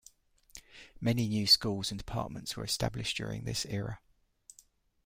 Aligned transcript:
Many 0.99 1.27
new 1.27 1.45
schools 1.45 1.91
and 1.91 1.97
departments 1.99 2.57
were 2.57 2.63
established 2.63 3.15
during 3.17 3.43
this 3.43 3.67
era. 3.67 3.99